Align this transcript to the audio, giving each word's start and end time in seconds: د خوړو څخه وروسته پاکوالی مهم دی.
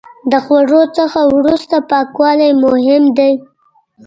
د 0.31 0.33
خوړو 0.45 0.81
څخه 0.97 1.19
وروسته 1.37 1.75
پاکوالی 1.91 2.49
مهم 2.63 3.03
دی. 3.17 3.33